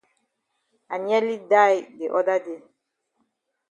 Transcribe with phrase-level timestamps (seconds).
[0.93, 2.59] I nearly die de oda day.